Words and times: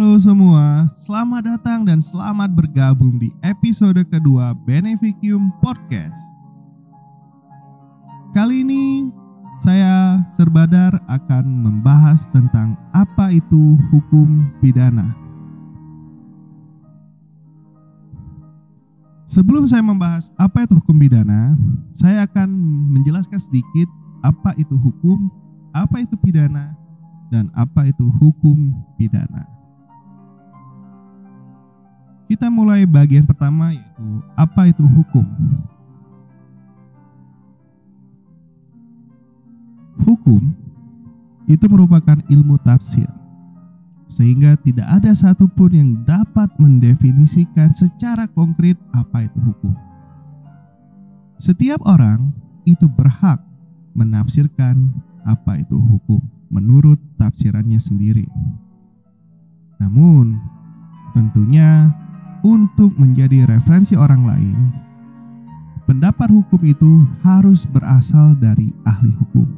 Halo 0.00 0.16
semua, 0.16 0.88
selamat 0.96 1.42
datang 1.44 1.84
dan 1.84 2.00
selamat 2.00 2.56
bergabung 2.56 3.20
di 3.20 3.36
episode 3.44 4.00
kedua 4.08 4.56
Beneficium 4.56 5.52
Podcast. 5.60 6.16
Kali 8.32 8.64
ini 8.64 9.12
saya 9.60 10.24
Serbadar 10.32 10.96
akan 11.04 11.44
membahas 11.44 12.24
tentang 12.32 12.80
apa 12.96 13.28
itu 13.28 13.76
hukum 13.92 14.48
pidana. 14.64 15.12
Sebelum 19.28 19.68
saya 19.68 19.84
membahas 19.84 20.32
apa 20.40 20.64
itu 20.64 20.80
hukum 20.80 20.96
pidana, 20.96 21.60
saya 21.92 22.24
akan 22.24 22.48
menjelaskan 22.96 23.36
sedikit 23.36 23.92
apa 24.24 24.56
itu 24.56 24.80
hukum, 24.80 25.28
apa 25.76 26.00
itu 26.00 26.16
pidana, 26.16 26.72
dan 27.28 27.52
apa 27.52 27.84
itu 27.84 28.08
hukum 28.16 28.72
pidana. 28.96 29.59
Kita 32.30 32.46
mulai 32.46 32.86
bagian 32.86 33.26
pertama 33.26 33.74
yaitu 33.74 34.06
apa 34.38 34.70
itu 34.70 34.86
hukum. 34.86 35.26
Hukum 40.06 40.54
itu 41.50 41.66
merupakan 41.66 42.22
ilmu 42.30 42.54
tafsir 42.62 43.10
sehingga 44.06 44.54
tidak 44.62 44.86
ada 44.86 45.10
satupun 45.10 45.70
yang 45.74 45.90
dapat 46.06 46.54
mendefinisikan 46.54 47.74
secara 47.74 48.30
konkret 48.30 48.78
apa 48.94 49.26
itu 49.26 49.38
hukum. 49.50 49.74
Setiap 51.34 51.82
orang 51.82 52.30
itu 52.62 52.86
berhak 52.86 53.42
menafsirkan 53.90 54.94
apa 55.26 55.58
itu 55.58 55.78
hukum 55.78 56.22
menurut 56.46 56.98
tafsirannya 57.18 57.78
sendiri. 57.78 58.26
Namun, 59.78 60.36
tentunya 61.14 61.90
untuk 62.40 62.96
menjadi 62.96 63.44
referensi 63.48 63.96
orang 63.96 64.22
lain, 64.24 64.58
pendapat 65.84 66.30
hukum 66.30 66.60
itu 66.64 67.04
harus 67.20 67.66
berasal 67.68 68.36
dari 68.38 68.72
ahli 68.86 69.12
hukum. 69.12 69.48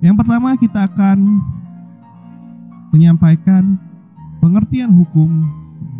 Yang 0.00 0.16
pertama, 0.24 0.56
kita 0.56 0.88
akan 0.88 1.18
menyampaikan 2.90 3.76
pengertian 4.40 4.90
hukum 4.90 5.44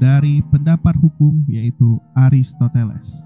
dari 0.00 0.40
pendapat 0.40 0.96
hukum 0.96 1.44
yaitu 1.46 2.00
Aristoteles. 2.16 3.22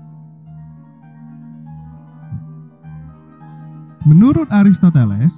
Menurut 4.05 4.53
Aristoteles, 4.53 5.33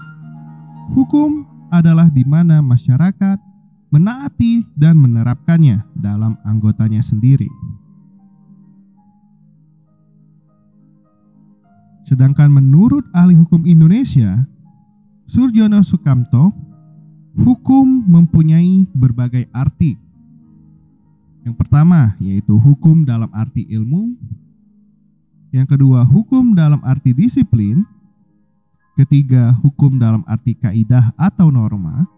hukum 0.91 1.47
adalah 1.70 2.11
di 2.11 2.27
mana 2.27 2.59
masyarakat 2.59 3.39
menaati 3.91 4.67
dan 4.75 4.98
menerapkannya 4.98 5.84
dalam 5.95 6.37
anggotanya 6.42 7.01
sendiri. 7.01 7.48
Sedangkan 12.07 12.55
menurut 12.55 13.03
ahli 13.11 13.34
hukum 13.34 13.67
Indonesia, 13.67 14.47
Surjono 15.27 15.83
Sukamto, 15.83 16.55
hukum 17.34 18.07
mempunyai 18.07 18.87
berbagai 18.95 19.51
arti. 19.51 19.98
Yang 21.42 21.55
pertama 21.59 22.14
yaitu 22.23 22.55
hukum 22.55 23.03
dalam 23.03 23.31
arti 23.34 23.67
ilmu, 23.67 24.14
yang 25.51 25.67
kedua 25.67 26.07
hukum 26.07 26.55
dalam 26.55 26.79
arti 26.87 27.11
disiplin, 27.11 27.83
Ketiga, 28.97 29.53
hukum 29.61 30.01
dalam 30.01 30.25
arti 30.25 30.57
kaidah 30.57 31.12
atau 31.20 31.53
norma. 31.53 32.09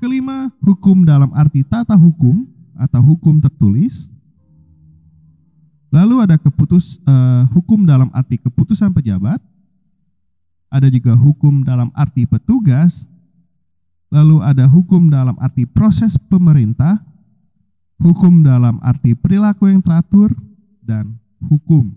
Kelima, 0.00 0.48
hukum 0.64 1.04
dalam 1.04 1.28
arti 1.36 1.60
tata 1.60 1.92
hukum 1.92 2.48
atau 2.72 3.04
hukum 3.04 3.36
tertulis. 3.36 4.08
Lalu 5.92 6.24
ada 6.24 6.40
keputus 6.40 6.96
uh, 7.04 7.44
hukum 7.52 7.84
dalam 7.84 8.08
arti 8.16 8.40
keputusan 8.40 8.96
pejabat. 8.96 9.44
Ada 10.72 10.88
juga 10.88 11.12
hukum 11.12 11.60
dalam 11.60 11.92
arti 11.92 12.24
petugas. 12.24 13.04
Lalu 14.08 14.40
ada 14.40 14.64
hukum 14.64 15.12
dalam 15.12 15.36
arti 15.36 15.68
proses 15.68 16.16
pemerintah, 16.16 16.96
hukum 18.00 18.40
dalam 18.40 18.80
arti 18.80 19.12
perilaku 19.12 19.68
yang 19.68 19.84
teratur, 19.84 20.32
dan 20.80 21.20
hukum 21.44 21.92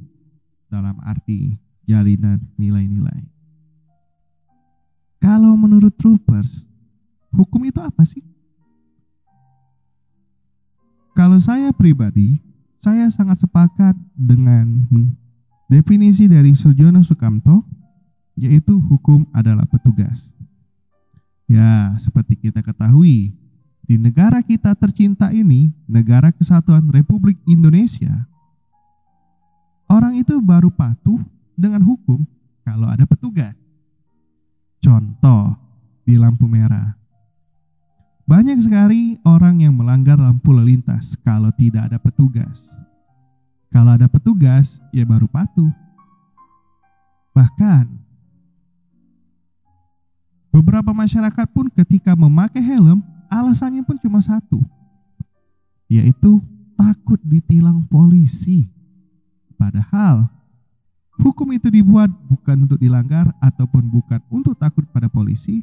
dalam 0.67 1.00
arti 1.07 1.56
jalinan 1.88 2.44
nilai-nilai. 2.59 3.31
Kalau 5.23 5.56
menurut 5.56 5.95
troopers, 5.95 6.67
hukum 7.33 7.66
itu 7.66 7.81
apa 7.81 8.05
sih? 8.05 8.21
Kalau 11.13 11.38
saya 11.38 11.69
pribadi, 11.73 12.41
saya 12.73 13.05
sangat 13.13 13.45
sepakat 13.45 13.94
dengan 14.17 14.66
definisi 15.69 16.25
dari 16.25 16.57
Surjono 16.57 17.05
Sukamto, 17.05 17.66
yaitu 18.33 18.81
hukum 18.89 19.29
adalah 19.29 19.69
petugas. 19.69 20.33
Ya, 21.45 21.94
seperti 22.01 22.49
kita 22.49 22.66
ketahui, 22.66 23.38
di 23.85 23.95
negara 24.00 24.41
kita 24.41 24.73
tercinta 24.73 25.29
ini, 25.29 25.69
negara 25.85 26.33
kesatuan 26.33 26.89
Republik 26.89 27.38
Indonesia, 27.45 28.25
orang 29.85 30.17
itu 30.17 30.39
baru 30.41 30.73
patuh 30.73 31.21
dengan 31.53 31.83
hukum 31.85 32.25
kalau 32.65 32.89
ada 32.89 33.05
petugas. 33.05 33.53
Contoh 34.81 35.55
di 36.03 36.17
lampu 36.17 36.50
merah. 36.50 37.02
Banyak 38.33 38.66
sekali 38.66 39.21
orang 39.29 39.61
yang 39.61 39.77
melanggar 39.77 40.17
lampu 40.17 40.57
lalu 40.57 40.73
lintas 40.73 41.13
kalau 41.21 41.53
tidak 41.53 41.85
ada 41.85 42.01
petugas. 42.01 42.81
Kalau 43.69 43.94
ada 43.94 44.09
petugas, 44.09 44.81
ya 44.89 45.05
baru 45.05 45.29
patuh. 45.29 45.69
Bahkan 47.38 47.94
beberapa 50.49 50.89
masyarakat 50.97 51.45
pun 51.53 51.69
ketika 51.69 52.17
memakai 52.17 52.57
helm, 52.57 53.05
alasannya 53.29 53.85
pun 53.85 54.01
cuma 54.01 54.17
satu, 54.17 54.65
yaitu 55.85 56.41
takut 56.73 57.21
ditilang 57.21 57.85
polisi. 57.85 58.65
Padahal 59.61 60.25
Hukum 61.21 61.53
itu 61.53 61.69
dibuat 61.69 62.09
bukan 62.09 62.65
untuk 62.65 62.81
dilanggar 62.81 63.29
ataupun 63.38 63.85
bukan 63.94 64.17
untuk 64.33 64.57
takut 64.57 64.89
pada 64.89 65.05
polisi, 65.05 65.61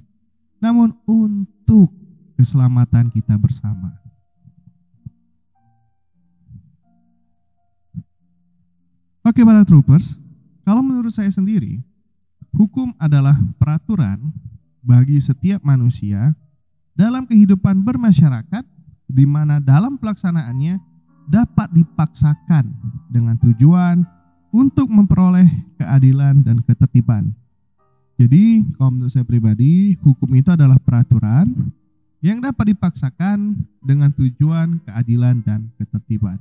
namun 0.62 0.94
untuk 1.02 1.99
keselamatan 2.40 3.12
kita 3.12 3.36
bersama. 3.36 3.92
Oke 9.20 9.44
para 9.44 9.60
troopers, 9.68 10.16
kalau 10.64 10.80
menurut 10.80 11.12
saya 11.12 11.28
sendiri, 11.28 11.84
hukum 12.56 12.96
adalah 12.96 13.36
peraturan 13.60 14.32
bagi 14.80 15.20
setiap 15.20 15.60
manusia 15.60 16.32
dalam 16.96 17.28
kehidupan 17.28 17.84
bermasyarakat 17.84 18.64
di 19.04 19.28
mana 19.28 19.60
dalam 19.60 20.00
pelaksanaannya 20.00 20.80
dapat 21.28 21.68
dipaksakan 21.76 22.72
dengan 23.12 23.36
tujuan 23.44 24.00
untuk 24.48 24.88
memperoleh 24.88 25.46
keadilan 25.76 26.40
dan 26.40 26.64
ketertiban. 26.64 27.36
Jadi, 28.16 28.64
kalau 28.76 28.90
menurut 28.92 29.12
saya 29.12 29.24
pribadi, 29.28 30.00
hukum 30.00 30.28
itu 30.36 30.48
adalah 30.52 30.76
peraturan 30.80 31.70
yang 32.20 32.40
dapat 32.40 32.76
dipaksakan 32.76 33.56
dengan 33.80 34.12
tujuan 34.12 34.80
keadilan 34.84 35.40
dan 35.40 35.72
ketertiban. 35.80 36.36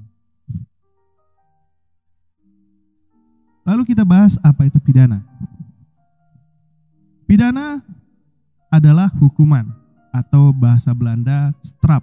Lalu 3.64 3.88
kita 3.88 4.04
bahas 4.04 4.36
apa 4.44 4.68
itu 4.68 4.80
pidana. 4.84 5.24
Pidana 7.30 7.80
adalah 8.68 9.08
hukuman 9.22 9.70
atau 10.12 10.52
bahasa 10.52 10.92
Belanda 10.92 11.54
strap. 11.62 12.02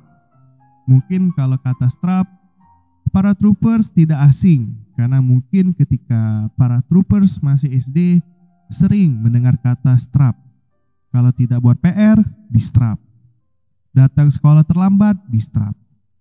Mungkin 0.86 1.34
kalau 1.34 1.58
kata 1.58 1.90
strap 1.90 2.30
para 3.10 3.34
troopers 3.34 3.90
tidak 3.90 4.22
asing 4.30 4.78
karena 4.94 5.18
mungkin 5.18 5.74
ketika 5.74 6.46
para 6.54 6.78
troopers 6.86 7.42
masih 7.42 7.74
SD 7.74 8.22
sering 8.70 9.18
mendengar 9.18 9.58
kata 9.58 9.98
strap. 9.98 10.38
Kalau 11.10 11.32
tidak 11.32 11.64
buat 11.64 11.80
PR, 11.80 12.20
di 12.46 12.60
strap. 12.60 13.05
Datang 13.96 14.28
sekolah 14.28 14.60
terlambat, 14.60 15.16
di 15.24 15.40
strap. 15.40 15.72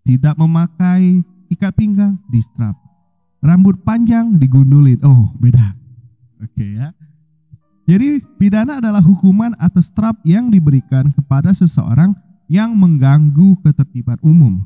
Tidak 0.07 0.39
memakai 0.39 1.19
ikat 1.51 1.75
pinggang, 1.75 2.15
di 2.31 2.39
strap. 2.39 2.79
Rambut 3.43 3.83
panjang 3.83 4.39
digundulin. 4.39 5.03
Oh, 5.03 5.35
beda. 5.35 5.75
Oke 6.39 6.55
okay, 6.55 6.69
ya. 6.79 6.95
Jadi 7.85 8.23
pidana 8.39 8.79
adalah 8.79 9.03
hukuman 9.03 9.53
atau 9.59 9.83
strap 9.83 10.17
yang 10.23 10.47
diberikan 10.49 11.11
kepada 11.13 11.53
seseorang 11.53 12.17
yang 12.49 12.73
mengganggu 12.73 13.59
ketertiban 13.61 14.17
umum 14.25 14.65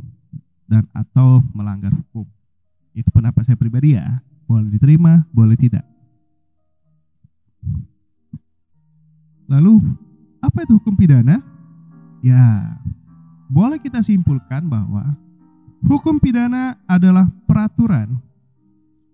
dan 0.70 0.86
atau 0.94 1.44
melanggar 1.52 1.92
hukum. 1.92 2.24
Itu 2.94 3.10
pendapat 3.10 3.44
saya 3.44 3.58
pribadi 3.58 3.98
ya. 3.98 4.22
Boleh 4.46 4.70
diterima, 4.70 5.26
boleh 5.34 5.58
tidak. 5.58 5.84
Lalu, 9.50 9.82
apa 10.40 10.62
itu 10.62 10.78
hukum 10.78 10.94
pidana? 10.94 11.42
Ya, 12.22 12.78
boleh 13.50 13.82
kita 13.82 14.06
simpulkan 14.06 14.70
bahwa 14.70 15.10
hukum 15.82 16.22
pidana 16.22 16.78
adalah 16.86 17.26
peraturan 17.50 18.22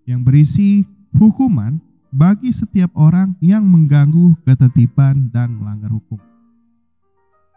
yang 0.04 0.22
berisi 0.22 0.84
hukuman 1.16 1.80
bagi 2.12 2.52
setiap 2.52 2.92
orang 3.00 3.34
yang 3.40 3.64
mengganggu 3.64 4.36
ketertiban 4.44 5.32
dan 5.32 5.56
melanggar 5.56 5.90
hukum. 5.90 6.20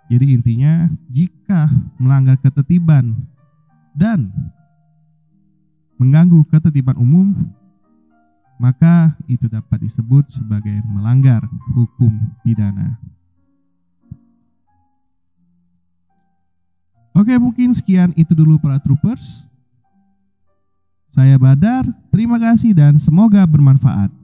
Jadi 0.09 0.33
intinya 0.33 0.89
jika 1.11 1.69
melanggar 2.01 2.41
ketertiban 2.41 3.13
dan 3.93 4.33
mengganggu 6.01 6.47
ketertiban 6.49 6.97
umum 6.97 7.35
maka 8.59 9.15
itu 9.31 9.47
dapat 9.47 9.83
disebut 9.87 10.27
sebagai 10.31 10.83
melanggar 10.87 11.47
hukum 11.75 12.11
pidana. 12.43 12.99
Oke, 17.19 17.35
mungkin 17.35 17.75
sekian 17.75 18.15
itu 18.15 18.31
dulu 18.31 18.63
para 18.63 18.79
troopers. 18.79 19.51
Saya 21.11 21.35
Badar, 21.35 21.83
terima 22.15 22.39
kasih 22.39 22.71
dan 22.71 22.95
semoga 22.95 23.43
bermanfaat. 23.43 24.18